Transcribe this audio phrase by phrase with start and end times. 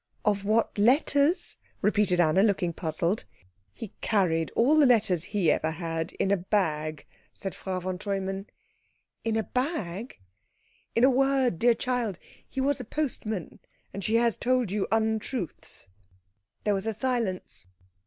[0.25, 3.23] "Of what letters?" repeated Anna, looking puzzled.
[3.71, 8.47] "He carried all the letters he ever had in a bag," said Frau von Treumann.
[9.23, 10.17] "In a bag?"
[10.95, 12.17] "In a word, dear child,
[12.49, 13.59] he was a postman,
[13.93, 15.87] and she has told you untruths."
[16.63, 17.67] There was a silence.